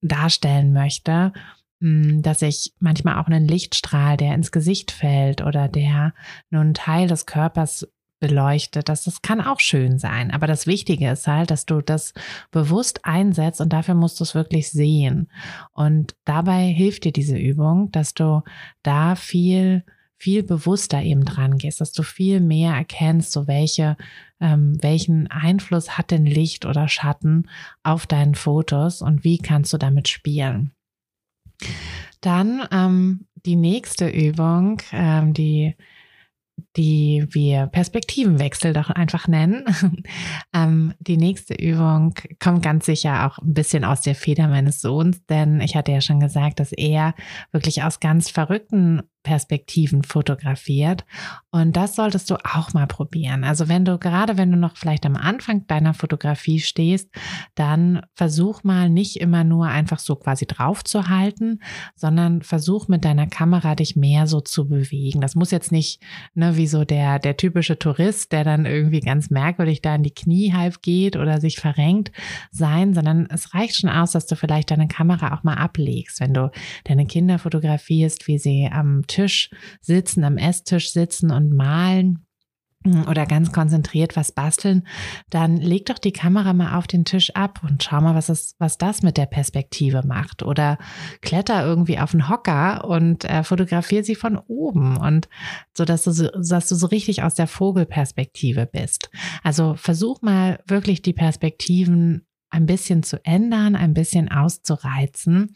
darstellen 0.00 0.72
möchte 0.72 1.32
hm, 1.80 2.22
dass 2.22 2.40
ich 2.40 2.72
manchmal 2.78 3.18
auch 3.18 3.26
einen 3.26 3.46
Lichtstrahl, 3.46 4.16
der 4.16 4.34
ins 4.34 4.52
Gesicht 4.52 4.90
fällt 4.90 5.42
oder 5.42 5.68
der 5.68 6.14
nur 6.48 6.62
einen 6.62 6.72
Teil 6.72 7.08
des 7.08 7.26
Körpers 7.26 7.86
beleuchtet. 8.26 8.88
Das, 8.88 9.04
das 9.04 9.20
kann 9.20 9.42
auch 9.42 9.60
schön 9.60 9.98
sein. 9.98 10.30
Aber 10.30 10.46
das 10.46 10.66
Wichtige 10.66 11.10
ist 11.10 11.26
halt, 11.26 11.50
dass 11.50 11.66
du 11.66 11.82
das 11.82 12.14
bewusst 12.50 13.04
einsetzt 13.04 13.60
und 13.60 13.72
dafür 13.72 13.94
musst 13.94 14.18
du 14.18 14.24
es 14.24 14.34
wirklich 14.34 14.70
sehen. 14.70 15.28
Und 15.72 16.14
dabei 16.24 16.66
hilft 16.68 17.04
dir 17.04 17.12
diese 17.12 17.36
Übung, 17.36 17.92
dass 17.92 18.14
du 18.14 18.42
da 18.82 19.14
viel 19.14 19.84
viel 20.16 20.42
bewusster 20.42 21.02
eben 21.02 21.26
dran 21.26 21.58
gehst, 21.58 21.82
dass 21.82 21.92
du 21.92 22.02
viel 22.02 22.40
mehr 22.40 22.72
erkennst, 22.72 23.32
so 23.32 23.46
welche, 23.46 23.98
ähm, 24.40 24.78
welchen 24.80 25.26
Einfluss 25.26 25.98
hat 25.98 26.12
denn 26.12 26.24
Licht 26.24 26.64
oder 26.64 26.88
Schatten 26.88 27.50
auf 27.82 28.06
deinen 28.06 28.34
Fotos 28.34 29.02
und 29.02 29.22
wie 29.22 29.36
kannst 29.36 29.74
du 29.74 29.76
damit 29.76 30.08
spielen. 30.08 30.72
Dann 32.22 32.66
ähm, 32.72 33.26
die 33.44 33.56
nächste 33.56 34.08
Übung, 34.08 34.80
ähm, 34.92 35.34
die 35.34 35.74
die 36.76 37.26
wir 37.30 37.66
Perspektivenwechsel 37.66 38.72
doch 38.72 38.90
einfach 38.90 39.28
nennen. 39.28 39.64
ähm, 40.54 40.94
die 40.98 41.16
nächste 41.16 41.54
Übung 41.54 42.14
kommt 42.42 42.62
ganz 42.62 42.86
sicher 42.86 43.26
auch 43.26 43.38
ein 43.38 43.54
bisschen 43.54 43.84
aus 43.84 44.00
der 44.00 44.14
Feder 44.14 44.48
meines 44.48 44.80
Sohns, 44.80 45.24
denn 45.26 45.60
ich 45.60 45.76
hatte 45.76 45.92
ja 45.92 46.00
schon 46.00 46.20
gesagt, 46.20 46.60
dass 46.60 46.72
er 46.72 47.14
wirklich 47.52 47.82
aus 47.82 48.00
ganz 48.00 48.30
verrückten 48.30 49.02
Perspektiven 49.24 50.04
fotografiert. 50.04 51.04
Und 51.50 51.76
das 51.76 51.96
solltest 51.96 52.30
du 52.30 52.36
auch 52.36 52.72
mal 52.74 52.86
probieren. 52.86 53.42
Also 53.42 53.68
wenn 53.68 53.84
du, 53.84 53.98
gerade 53.98 54.36
wenn 54.36 54.52
du 54.52 54.56
noch 54.56 54.76
vielleicht 54.76 55.04
am 55.06 55.16
Anfang 55.16 55.66
deiner 55.66 55.94
Fotografie 55.94 56.60
stehst, 56.60 57.10
dann 57.56 58.02
versuch 58.14 58.62
mal 58.62 58.88
nicht 58.88 59.16
immer 59.16 59.42
nur 59.42 59.66
einfach 59.66 59.98
so 59.98 60.14
quasi 60.14 60.46
drauf 60.46 60.84
zu 60.84 61.08
halten, 61.08 61.60
sondern 61.96 62.42
versuch 62.42 62.86
mit 62.86 63.04
deiner 63.04 63.26
Kamera 63.26 63.74
dich 63.74 63.96
mehr 63.96 64.26
so 64.26 64.40
zu 64.40 64.68
bewegen. 64.68 65.20
Das 65.20 65.34
muss 65.34 65.50
jetzt 65.50 65.72
nicht, 65.72 66.00
ne, 66.34 66.56
wie 66.56 66.66
so 66.66 66.84
der, 66.84 67.18
der 67.18 67.36
typische 67.36 67.78
Tourist, 67.78 68.30
der 68.30 68.44
dann 68.44 68.66
irgendwie 68.66 69.00
ganz 69.00 69.30
merkwürdig 69.30 69.80
da 69.80 69.94
in 69.94 70.02
die 70.02 70.14
Knie 70.14 70.52
halb 70.52 70.82
geht 70.82 71.16
oder 71.16 71.40
sich 71.40 71.56
verrenkt 71.56 72.12
sein, 72.50 72.92
sondern 72.92 73.26
es 73.30 73.54
reicht 73.54 73.76
schon 73.76 73.90
aus, 73.90 74.12
dass 74.12 74.26
du 74.26 74.36
vielleicht 74.36 74.70
deine 74.70 74.86
Kamera 74.86 75.34
auch 75.34 75.44
mal 75.44 75.54
ablegst. 75.54 76.20
Wenn 76.20 76.34
du 76.34 76.50
deine 76.84 77.06
Kinder 77.06 77.38
fotografierst, 77.38 78.28
wie 78.28 78.38
sie 78.38 78.68
am 78.70 79.06
Tisch 79.14 79.50
sitzen, 79.80 80.24
am 80.24 80.36
Esstisch 80.36 80.92
sitzen 80.92 81.30
und 81.30 81.52
malen 81.52 82.26
oder 83.08 83.24
ganz 83.24 83.50
konzentriert 83.50 84.14
was 84.14 84.32
basteln, 84.32 84.86
dann 85.30 85.56
leg 85.56 85.86
doch 85.86 85.98
die 85.98 86.12
Kamera 86.12 86.52
mal 86.52 86.76
auf 86.76 86.86
den 86.86 87.06
Tisch 87.06 87.34
ab 87.34 87.60
und 87.62 87.82
schau 87.82 88.00
mal, 88.02 88.14
was, 88.14 88.28
es, 88.28 88.56
was 88.58 88.76
das 88.76 89.02
mit 89.02 89.16
der 89.16 89.26
Perspektive 89.26 90.02
macht. 90.06 90.42
Oder 90.42 90.76
kletter 91.22 91.64
irgendwie 91.64 91.98
auf 91.98 92.10
den 92.10 92.28
Hocker 92.28 92.84
und 92.84 93.24
äh, 93.24 93.42
fotografier 93.42 94.04
sie 94.04 94.14
von 94.14 94.36
oben 94.36 94.98
und 94.98 95.28
so, 95.72 95.86
dass 95.86 96.04
du, 96.04 96.10
so, 96.10 96.28
dass 96.28 96.68
du 96.68 96.74
so 96.74 96.86
richtig 96.86 97.22
aus 97.22 97.34
der 97.34 97.46
Vogelperspektive 97.46 98.66
bist. 98.66 99.10
Also 99.42 99.74
versuch 99.76 100.20
mal 100.20 100.60
wirklich 100.66 101.00
die 101.00 101.14
Perspektiven 101.14 102.26
ein 102.54 102.66
bisschen 102.66 103.02
zu 103.02 103.22
ändern, 103.24 103.74
ein 103.74 103.94
bisschen 103.94 104.30
auszureizen 104.30 105.54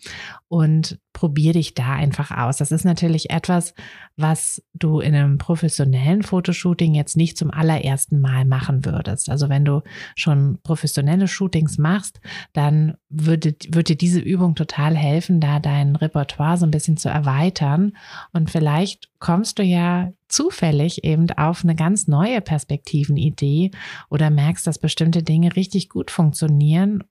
und 0.48 0.98
probier 1.12 1.52
dich 1.52 1.74
da 1.74 1.94
einfach 1.94 2.30
aus. 2.30 2.58
Das 2.58 2.70
ist 2.70 2.84
natürlich 2.84 3.30
etwas, 3.30 3.74
was 4.16 4.62
du 4.74 5.00
in 5.00 5.14
einem 5.14 5.38
professionellen 5.38 6.22
Fotoshooting 6.22 6.94
jetzt 6.94 7.16
nicht 7.16 7.38
zum 7.38 7.50
allerersten 7.50 8.20
Mal 8.20 8.44
machen 8.44 8.84
würdest. 8.84 9.30
Also 9.30 9.48
wenn 9.48 9.64
du 9.64 9.82
schon 10.16 10.58
professionelle 10.62 11.28
Shootings 11.28 11.78
machst, 11.78 12.20
dann 12.52 12.96
würde, 13.08 13.54
würde 13.68 13.94
dir 13.94 13.96
diese 13.96 14.20
Übung 14.20 14.54
total 14.54 14.96
helfen, 14.96 15.40
da 15.40 15.60
dein 15.60 15.96
Repertoire 15.96 16.56
so 16.56 16.66
ein 16.66 16.70
bisschen 16.70 16.96
zu 16.96 17.08
erweitern. 17.08 17.92
Und 18.32 18.50
vielleicht 18.50 19.08
kommst 19.18 19.58
du 19.58 19.62
ja 19.62 20.10
zufällig 20.28 21.04
eben 21.04 21.30
auf 21.32 21.64
eine 21.64 21.74
ganz 21.74 22.08
neue 22.08 22.40
Perspektivenidee 22.40 23.70
oder 24.10 24.30
merkst, 24.30 24.66
dass 24.66 24.78
bestimmte 24.78 25.22
Dinge 25.22 25.56
richtig 25.56 25.88
gut 25.88 26.10
funktionieren 26.10 27.04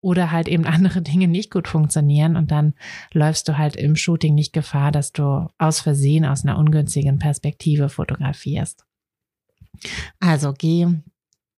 oder 0.00 0.30
halt 0.30 0.48
eben 0.48 0.64
andere 0.66 1.02
Dinge 1.02 1.28
nicht 1.28 1.50
gut 1.50 1.68
funktionieren 1.68 2.36
und 2.36 2.50
dann 2.50 2.74
läufst 3.12 3.48
du 3.48 3.58
halt 3.58 3.76
im 3.76 3.96
Shooting 3.96 4.34
nicht 4.34 4.52
Gefahr, 4.52 4.92
dass 4.92 5.12
du 5.12 5.48
aus 5.58 5.80
Versehen 5.80 6.24
aus 6.24 6.44
einer 6.44 6.58
ungünstigen 6.58 7.18
Perspektive 7.18 7.88
fotografierst. 7.88 8.84
Also 10.20 10.52
geh 10.56 10.86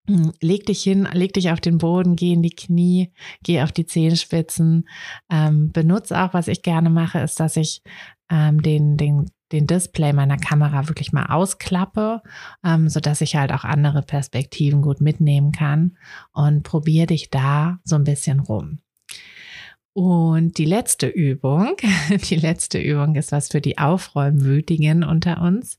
hm, 0.09 0.33
Leg 0.41 0.67
dich 0.67 0.83
hin, 0.83 1.09
leg 1.13 1.33
dich 1.33 1.51
auf 1.51 1.61
den 1.61 1.79
Boden, 1.79 2.17
geh 2.17 2.33
in 2.33 2.43
die 2.43 2.51
Knie, 2.51 3.13
geh 3.45 3.63
auf 3.63 3.71
die 3.71 3.87
Zehenspitzen. 3.87 4.89
Ähm, 5.31 5.71
benutze 5.71 6.21
auch, 6.21 6.35
was 6.35 6.49
ich 6.49 6.63
gerne 6.63 6.91
mache, 6.91 7.21
ist, 7.21 7.39
dass 7.39 7.57
ich 7.57 7.83
ähm, 8.29 8.63
den, 8.63 8.97
den 8.97 9.31
den 9.53 9.67
Display 9.67 10.13
meiner 10.13 10.39
Kamera 10.39 10.89
wirklich 10.89 11.13
mal 11.13 11.27
ausklappe, 11.27 12.23
ähm, 12.65 12.89
so 12.89 13.01
dass 13.01 13.21
ich 13.21 13.37
halt 13.37 13.53
auch 13.53 13.65
andere 13.65 14.03
Perspektiven 14.03 14.83
gut 14.83 15.01
mitnehmen 15.01 15.53
kann 15.53 15.97
und 16.33 16.63
probiere 16.63 17.07
dich 17.07 17.31
da 17.31 17.79
so 17.85 17.97
ein 17.97 18.05
bisschen 18.05 18.41
rum. 18.41 18.79
Und 19.95 20.57
die 20.57 20.65
letzte 20.65 21.07
Übung, 21.07 21.77
die 22.31 22.37
letzte 22.37 22.79
Übung 22.79 23.15
ist 23.15 23.31
was 23.31 23.49
für 23.49 23.61
die 23.61 23.77
Aufräumwütigen 23.77 25.05
unter 25.05 25.43
uns. 25.43 25.77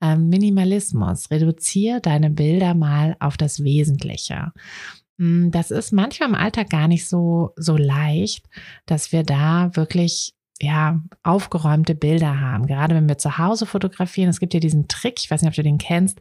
Ähm, 0.00 0.28
Minimalismus. 0.28 1.30
Reduziere 1.30 2.00
deine 2.00 2.30
Bilder 2.30 2.74
mal 2.74 3.16
auf 3.18 3.36
das 3.36 3.64
Wesentliche. 3.64 4.52
Hm, 5.18 5.50
das 5.50 5.72
ist 5.72 5.92
manchmal 5.92 6.28
im 6.28 6.34
Alltag 6.36 6.70
gar 6.70 6.86
nicht 6.86 7.08
so, 7.08 7.50
so 7.56 7.76
leicht, 7.76 8.46
dass 8.86 9.10
wir 9.10 9.24
da 9.24 9.74
wirklich 9.74 10.35
ja, 10.60 11.00
aufgeräumte 11.22 11.94
Bilder 11.94 12.40
haben. 12.40 12.66
Gerade 12.66 12.94
wenn 12.94 13.08
wir 13.08 13.18
zu 13.18 13.38
Hause 13.38 13.66
fotografieren, 13.66 14.30
es 14.30 14.40
gibt 14.40 14.54
ja 14.54 14.60
diesen 14.60 14.88
Trick, 14.88 15.16
ich 15.18 15.30
weiß 15.30 15.42
nicht, 15.42 15.50
ob 15.50 15.54
du 15.54 15.62
den 15.62 15.78
kennst, 15.78 16.20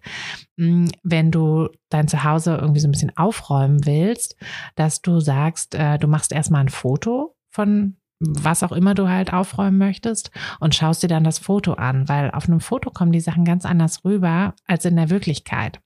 hm, 0.57 0.91
wenn 1.03 1.31
du 1.31 1.69
dein 1.89 2.07
Zuhause 2.07 2.55
irgendwie 2.55 2.81
so 2.81 2.87
ein 2.87 2.91
bisschen 2.91 3.15
aufräumen 3.15 3.85
willst, 3.85 4.35
dass 4.75 5.01
du 5.01 5.19
sagst, 5.19 5.75
äh, 5.75 5.97
du 5.97 6.07
machst 6.07 6.31
erstmal 6.31 6.61
ein 6.61 6.69
Foto 6.69 7.35
von 7.49 7.97
was 8.19 8.63
auch 8.63 8.71
immer 8.71 8.95
du 8.95 9.09
halt 9.09 9.33
aufräumen 9.33 9.77
möchtest 9.77 10.31
und 10.59 10.73
schaust 10.73 11.03
dir 11.03 11.09
dann 11.09 11.25
das 11.25 11.37
Foto 11.37 11.73
an, 11.73 12.07
weil 12.07 12.31
auf 12.31 12.47
einem 12.47 12.61
Foto 12.61 12.89
kommen 12.89 13.11
die 13.11 13.19
Sachen 13.19 13.43
ganz 13.43 13.65
anders 13.65 14.05
rüber 14.05 14.53
als 14.65 14.85
in 14.85 14.95
der 14.95 15.09
Wirklichkeit. 15.09 15.81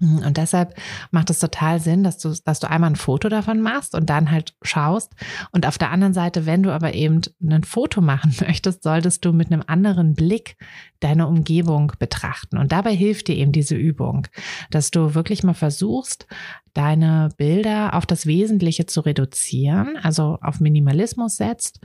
Mhm, 0.00 0.18
und 0.26 0.36
deshalb 0.36 0.74
macht 1.10 1.30
es 1.30 1.38
total 1.38 1.78
Sinn, 1.78 2.02
dass 2.02 2.18
du, 2.18 2.34
dass 2.44 2.58
du 2.58 2.68
einmal 2.68 2.90
ein 2.90 2.96
Foto 2.96 3.28
davon 3.28 3.60
machst 3.60 3.94
und 3.94 4.10
dann 4.10 4.30
halt 4.30 4.54
schaust. 4.62 5.12
Und 5.52 5.66
auf 5.66 5.78
der 5.78 5.90
anderen 5.90 6.14
Seite, 6.14 6.46
wenn 6.46 6.62
du 6.62 6.72
aber 6.72 6.94
eben 6.94 7.20
ein 7.42 7.64
Foto 7.64 8.00
machen 8.00 8.34
möchtest, 8.40 8.82
solltest 8.82 9.24
du 9.24 9.32
mit 9.32 9.52
einem 9.52 9.62
anderen 9.66 10.14
Blick 10.14 10.56
deine 11.00 11.28
Umgebung 11.28 11.92
betrachten. 11.98 12.58
Und 12.58 12.72
dabei 12.72 12.94
hilft 12.94 13.28
dir 13.28 13.36
eben 13.36 13.52
diese 13.52 13.76
Übung, 13.76 14.26
dass 14.70 14.90
du 14.90 15.14
wirklich 15.14 15.42
mal 15.42 15.54
versuchst, 15.54 16.26
deine 16.72 17.30
Bilder 17.36 17.94
auf 17.94 18.06
das 18.06 18.26
Wesentliche 18.26 18.86
zu 18.86 19.00
reduzieren, 19.00 19.96
also 20.02 20.38
auf 20.40 20.60
Minimalismus 20.60 21.36
setzt, 21.36 21.80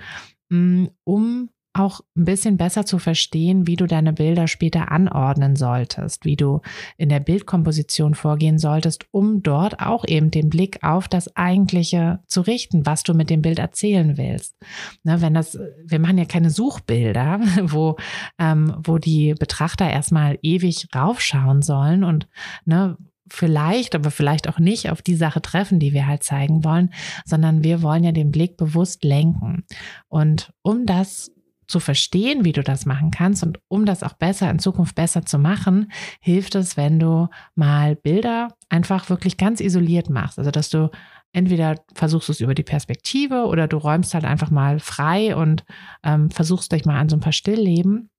mm, 0.50 0.86
um 1.04 1.50
auch 1.76 2.02
ein 2.16 2.26
bisschen 2.26 2.58
besser 2.58 2.86
zu 2.86 3.00
verstehen, 3.00 3.68
wie 3.68 3.76
du 3.76 3.86
deine 3.86 4.14
Bilder 4.14 4.48
später 4.48 4.92
anordnen 4.92 5.56
solltest, 5.56 6.24
wie 6.24 6.36
du 6.36 6.62
in 6.98 7.10
der 7.10 7.20
Bildkomposition 7.20 8.16
vorgehen 8.16 8.58
solltest, 8.58 9.06
um 9.12 9.44
dort 9.44 9.82
auch 9.82 10.06
eben 10.08 10.32
den 10.32 10.50
Blick 10.50 10.84
auf 10.84 11.08
das 11.08 11.36
Eigentliche 11.36 12.20
zu 12.28 12.42
richten, 12.42 12.86
was 12.86 13.04
du 13.04 13.14
mit 13.14 13.30
dem 13.30 13.42
Bild 13.42 13.60
erzählen 13.60 14.18
willst. 14.18 14.56
Ne, 15.04 15.22
wenn 15.22 15.34
das, 15.34 15.60
wir 15.86 16.00
machen 16.00 16.18
ja 16.18 16.26
keine 16.26 16.50
Suchbilder, 16.50 17.42
wo, 17.64 17.98
ähm, 18.40 18.76
wo 18.84 18.98
die 18.98 19.34
Betrachter 19.34 19.90
erstmal 19.90 20.40
ewig 20.42 20.88
raufschauen 20.96 21.62
sollen 21.62 22.04
und 22.04 22.28
ne, 22.64 22.98
vielleicht, 23.28 23.96
aber 23.96 24.12
vielleicht 24.12 24.48
auch 24.48 24.60
nicht 24.60 24.92
auf 24.92 25.02
die 25.02 25.16
Sache 25.16 25.42
treffen, 25.42 25.80
die 25.80 25.94
wir 25.94 26.08
halt 26.08 26.24
zeigen 26.24 26.64
wollen, 26.64 26.92
sondern 27.26 27.64
wir 27.64 27.82
wollen 27.82 28.04
ja 28.04 28.12
den 28.12 28.32
Blick 28.32 28.56
bewusst 28.56 29.04
lenken. 29.04 29.66
Und 30.08 30.54
um 30.62 30.86
das 30.86 31.32
zu 31.68 31.80
verstehen, 31.80 32.46
wie 32.46 32.52
du 32.52 32.64
das 32.64 32.86
machen 32.86 33.12
kannst 33.12 33.44
und 33.44 33.60
um 33.68 33.86
das 33.86 34.04
auch 34.04 34.14
besser 34.14 34.50
in 34.50 34.60
Zukunft 34.60 34.96
besser 34.96 35.26
zu 35.26 35.38
machen, 35.40 35.92
hilft 36.20 36.56
es, 36.56 36.78
wenn 36.78 37.00
du 37.00 37.28
mal 37.56 37.96
Bilder 37.96 38.50
einfach 38.70 39.10
wirklich 39.10 39.38
ganz 39.38 39.60
isoliert 39.60 40.10
machst. 40.10 40.40
Also, 40.40 40.52
dass 40.52 40.70
du 40.70 40.90
entweder 41.34 41.76
versuchst 41.94 42.30
es 42.30 42.40
über 42.40 42.56
die 42.56 42.64
Perspektive 42.64 43.46
oder 43.46 43.68
du 43.68 43.78
räumst 43.78 44.14
halt 44.14 44.26
einfach 44.26 44.52
mal 44.52 44.80
frei 44.80 45.36
und 45.36 45.66
ähm, 46.04 46.30
versuchst 46.30 46.72
dich 46.72 46.86
mal 46.86 47.00
an 47.00 47.10
so 47.10 47.18
ein 47.18 47.22
paar 47.22 47.34
Stillleben 47.34 48.10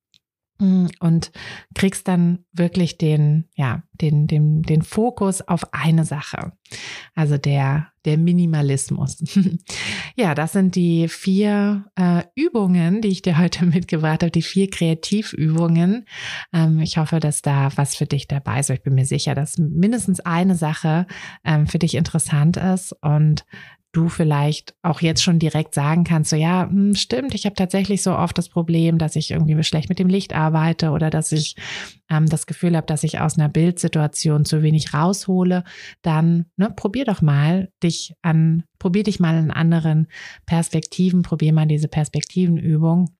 Mm, 0.58 0.86
und 1.00 1.32
kriegst 1.74 2.08
dann 2.08 2.44
wirklich 2.52 2.96
den, 2.96 3.44
ja, 3.56 3.82
den, 3.92 4.26
den, 4.26 4.62
den 4.62 4.82
Fokus 4.82 5.42
auf 5.42 5.74
eine 5.74 6.04
Sache. 6.04 6.52
Also 7.14 7.36
der, 7.36 7.88
der 8.06 8.16
Minimalismus. 8.16 9.22
ja, 10.16 10.34
das 10.34 10.52
sind 10.52 10.76
die 10.76 11.08
vier 11.08 11.84
äh, 11.96 12.22
Übungen, 12.34 13.02
die 13.02 13.08
ich 13.08 13.22
dir 13.22 13.38
heute 13.38 13.66
mitgebracht 13.66 14.22
habe, 14.22 14.30
die 14.30 14.42
vier 14.42 14.70
Kreativübungen. 14.70 16.06
Ähm, 16.52 16.80
ich 16.80 16.96
hoffe, 16.98 17.20
dass 17.20 17.42
da 17.42 17.70
was 17.76 17.96
für 17.96 18.06
dich 18.06 18.28
dabei 18.28 18.60
ist. 18.60 18.70
Ich 18.70 18.82
bin 18.82 18.94
mir 18.94 19.06
sicher, 19.06 19.34
dass 19.34 19.58
mindestens 19.58 20.20
eine 20.20 20.54
Sache 20.54 21.06
ähm, 21.44 21.66
für 21.66 21.78
dich 21.78 21.94
interessant 21.94 22.56
ist 22.56 22.92
und 23.02 23.44
du 23.96 24.08
vielleicht 24.08 24.74
auch 24.82 25.00
jetzt 25.00 25.22
schon 25.22 25.38
direkt 25.38 25.74
sagen 25.74 26.04
kannst, 26.04 26.30
so 26.30 26.36
ja, 26.36 26.68
hm, 26.68 26.94
stimmt, 26.94 27.34
ich 27.34 27.46
habe 27.46 27.56
tatsächlich 27.56 28.02
so 28.02 28.14
oft 28.14 28.36
das 28.36 28.48
Problem, 28.48 28.98
dass 28.98 29.16
ich 29.16 29.30
irgendwie 29.30 29.62
schlecht 29.64 29.88
mit 29.88 29.98
dem 29.98 30.08
Licht 30.08 30.34
arbeite 30.34 30.90
oder 30.90 31.08
dass 31.08 31.32
ich 31.32 31.56
ähm, 32.10 32.26
das 32.26 32.46
Gefühl 32.46 32.76
habe, 32.76 32.86
dass 32.86 33.04
ich 33.04 33.20
aus 33.20 33.38
einer 33.38 33.48
Bildsituation 33.48 34.44
zu 34.44 34.62
wenig 34.62 34.92
raushole, 34.92 35.64
dann 36.02 36.46
ne, 36.56 36.70
probier 36.70 37.06
doch 37.06 37.22
mal 37.22 37.70
dich 37.82 38.14
an, 38.20 38.64
probier 38.78 39.02
dich 39.02 39.18
mal 39.18 39.38
in 39.38 39.50
anderen 39.50 40.08
Perspektiven, 40.44 41.22
probier 41.22 41.54
mal 41.54 41.66
diese 41.66 41.88
Perspektivenübung 41.88 43.15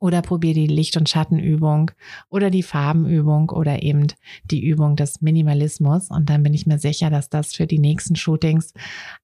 oder 0.00 0.22
probier 0.22 0.54
die 0.54 0.66
Licht- 0.66 0.96
und 0.96 1.08
Schattenübung 1.08 1.90
oder 2.30 2.50
die 2.50 2.62
Farbenübung 2.62 3.50
oder 3.50 3.82
eben 3.82 4.06
die 4.50 4.64
Übung 4.64 4.96
des 4.96 5.20
Minimalismus. 5.20 6.10
Und 6.10 6.30
dann 6.30 6.42
bin 6.42 6.54
ich 6.54 6.66
mir 6.66 6.78
sicher, 6.78 7.10
dass 7.10 7.28
das 7.28 7.54
für 7.54 7.66
die 7.66 7.78
nächsten 7.78 8.16
Shootings 8.16 8.72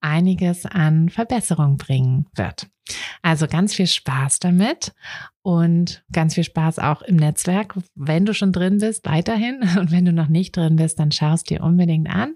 einiges 0.00 0.66
an 0.66 1.08
Verbesserung 1.08 1.76
bringen 1.76 2.26
wird. 2.34 2.68
Also 3.22 3.46
ganz 3.46 3.74
viel 3.74 3.86
Spaß 3.86 4.38
damit 4.40 4.92
und 5.42 6.04
ganz 6.12 6.34
viel 6.34 6.44
Spaß 6.44 6.78
auch 6.80 7.00
im 7.00 7.16
Netzwerk. 7.16 7.74
Wenn 7.94 8.26
du 8.26 8.34
schon 8.34 8.52
drin 8.52 8.78
bist, 8.78 9.06
weiterhin. 9.06 9.60
Und 9.78 9.90
wenn 9.90 10.04
du 10.04 10.12
noch 10.12 10.28
nicht 10.28 10.56
drin 10.56 10.76
bist, 10.76 10.98
dann 10.98 11.12
schaust 11.12 11.48
dir 11.48 11.62
unbedingt 11.62 12.10
an. 12.10 12.34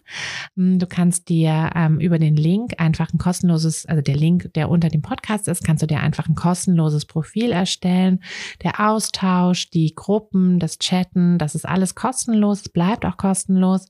Hm, 0.56 0.78
du 0.78 0.86
kannst 0.86 1.28
dir 1.28 1.70
ähm, 1.74 2.00
über 2.00 2.18
den 2.18 2.36
Link 2.36 2.74
einfach 2.78 3.12
ein 3.12 3.18
kostenloses, 3.18 3.84
also 3.84 4.00
der 4.00 4.16
Link, 4.16 4.52
der 4.54 4.70
unter 4.70 4.88
dem 4.88 5.02
Podcast 5.02 5.48
ist, 5.48 5.64
kannst 5.64 5.82
du 5.82 5.86
dir 5.86 6.00
einfach 6.00 6.28
ein 6.28 6.34
kostenloses 6.34 7.04
Profil 7.04 7.52
erstellen. 7.52 8.20
Der 8.62 8.80
Austausch, 8.80 9.68
die 9.68 9.94
Gruppen, 9.94 10.58
das 10.58 10.78
Chatten, 10.78 11.38
das 11.38 11.54
ist 11.54 11.68
alles 11.68 11.94
kostenlos, 11.94 12.62
es 12.62 12.68
bleibt 12.70 13.04
auch 13.04 13.18
kostenlos. 13.18 13.86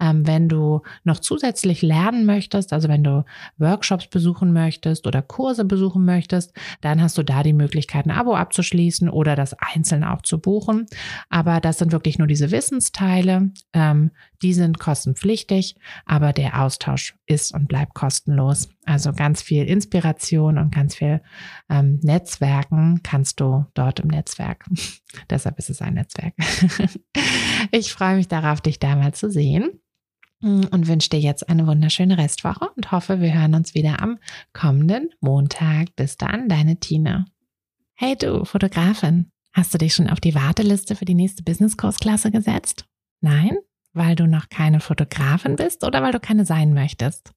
Ähm, 0.00 0.26
wenn 0.26 0.48
du 0.48 0.82
noch 1.04 1.20
zusätzlich 1.20 1.82
lernen 1.82 2.26
möchtest, 2.26 2.72
also 2.72 2.88
wenn 2.88 3.04
du 3.04 3.24
Workshops 3.58 4.08
besuchen 4.08 4.52
möchtest 4.52 5.06
oder 5.06 5.22
Kurse 5.22 5.64
besuchen 5.64 5.95
möchtest, 5.98 6.52
dann 6.80 7.02
hast 7.02 7.18
du 7.18 7.22
da 7.22 7.42
die 7.42 7.52
Möglichkeit, 7.52 8.06
ein 8.06 8.10
Abo 8.10 8.34
abzuschließen 8.34 9.08
oder 9.08 9.36
das 9.36 9.54
einzeln 9.54 10.04
auch 10.04 10.22
zu 10.22 10.38
buchen. 10.40 10.86
Aber 11.28 11.60
das 11.60 11.78
sind 11.78 11.92
wirklich 11.92 12.18
nur 12.18 12.26
diese 12.26 12.50
Wissensteile. 12.50 13.50
Ähm, 13.72 14.10
die 14.42 14.52
sind 14.52 14.78
kostenpflichtig, 14.78 15.76
aber 16.04 16.32
der 16.32 16.60
Austausch 16.62 17.14
ist 17.26 17.54
und 17.54 17.68
bleibt 17.68 17.94
kostenlos. 17.94 18.68
Also 18.84 19.12
ganz 19.12 19.42
viel 19.42 19.64
Inspiration 19.64 20.58
und 20.58 20.74
ganz 20.74 20.94
viel 20.94 21.22
ähm, 21.68 21.98
Netzwerken 22.02 23.00
kannst 23.02 23.40
du 23.40 23.66
dort 23.74 24.00
im 24.00 24.08
Netzwerk. 24.08 24.66
Deshalb 25.30 25.58
ist 25.58 25.70
es 25.70 25.80
ein 25.80 25.94
Netzwerk. 25.94 26.34
ich 27.70 27.92
freue 27.92 28.16
mich 28.16 28.28
darauf, 28.28 28.60
dich 28.60 28.78
da 28.78 28.96
mal 28.96 29.14
zu 29.14 29.30
sehen 29.30 29.80
und 30.42 30.86
wünsche 30.86 31.10
dir 31.10 31.20
jetzt 31.20 31.48
eine 31.48 31.66
wunderschöne 31.66 32.18
Restwoche 32.18 32.70
und 32.76 32.92
hoffe, 32.92 33.20
wir 33.20 33.32
hören 33.32 33.54
uns 33.54 33.74
wieder 33.74 34.02
am 34.02 34.18
kommenden 34.52 35.10
Montag. 35.20 35.94
Bis 35.96 36.16
dann, 36.16 36.48
deine 36.48 36.78
Tina. 36.78 37.24
Hey 37.94 38.16
du, 38.16 38.44
Fotografin, 38.44 39.30
hast 39.52 39.72
du 39.72 39.78
dich 39.78 39.94
schon 39.94 40.10
auf 40.10 40.20
die 40.20 40.34
Warteliste 40.34 40.94
für 40.94 41.06
die 41.06 41.14
nächste 41.14 41.42
Business-Kursklasse 41.42 42.30
gesetzt? 42.30 42.84
Nein? 43.20 43.56
Weil 43.94 44.14
du 44.14 44.26
noch 44.26 44.50
keine 44.50 44.80
Fotografin 44.80 45.56
bist 45.56 45.82
oder 45.82 46.02
weil 46.02 46.12
du 46.12 46.20
keine 46.20 46.44
sein 46.44 46.74
möchtest? 46.74 47.32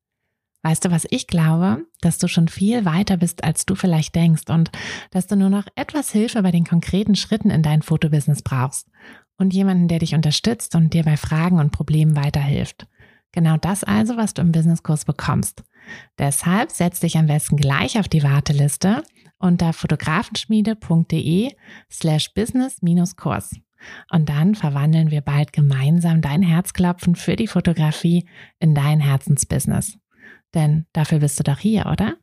Weißt 0.62 0.84
du, 0.84 0.92
was 0.92 1.08
ich 1.10 1.28
glaube? 1.28 1.86
Dass 2.02 2.18
du 2.18 2.28
schon 2.28 2.50
viel 2.50 2.84
weiter 2.84 3.16
bist, 3.16 3.46
als 3.46 3.66
du 3.66 3.76
vielleicht 3.76 4.14
denkst 4.14 4.50
und 4.50 4.70
dass 5.12 5.28
du 5.28 5.38
nur 5.38 5.50
noch 5.50 5.68
etwas 5.76 6.12
Hilfe 6.12 6.44
bei 6.44 6.52
den 6.52 6.66
konkreten 6.66 7.16
Schritten 7.16 7.50
in 7.50 7.64
dein 7.64 7.82
Fotobusiness 7.82 8.42
brauchst 8.42 8.90
und 9.40 9.54
jemanden, 9.54 9.88
der 9.88 10.00
dich 10.00 10.14
unterstützt 10.14 10.76
und 10.76 10.94
dir 10.94 11.04
bei 11.04 11.18
Fragen 11.18 11.60
und 11.60 11.72
Problemen 11.72 12.16
weiterhilft. 12.16 12.88
Genau 13.32 13.58
das 13.58 13.84
also, 13.84 14.18
was 14.18 14.34
du 14.34 14.42
im 14.42 14.52
Businesskurs 14.52 15.06
bekommst. 15.06 15.64
Deshalb 16.18 16.72
setz 16.72 17.00
dich 17.00 17.18
am 17.18 17.28
besten 17.28 17.58
gleich 17.58 17.98
auf 18.00 18.08
die 18.08 18.24
Warteliste 18.24 19.04
unter 19.40 19.74
fotografenschmiede.de 19.74 21.52
slash 21.90 22.34
business-kurs. 22.34 23.56
Und 24.12 24.28
dann 24.28 24.56
verwandeln 24.56 25.10
wir 25.10 25.22
bald 25.22 25.54
gemeinsam 25.54 26.22
dein 26.22 26.42
Herzklopfen 26.42 27.16
für 27.16 27.36
die 27.38 27.48
Fotografie 27.48 28.28
in 28.60 28.76
dein 28.76 29.00
Herzensbusiness. 29.00 29.98
Denn 30.54 30.86
dafür 30.92 31.20
bist 31.20 31.40
du 31.40 31.44
doch 31.44 31.60
hier, 31.60 31.86
oder? 31.86 32.16